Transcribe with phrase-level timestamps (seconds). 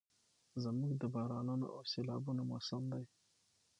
[0.61, 3.05] ژمی د بارانونو او سيلابونو موسم دی؛